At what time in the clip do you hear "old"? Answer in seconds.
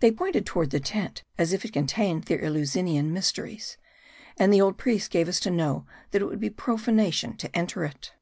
4.62-4.78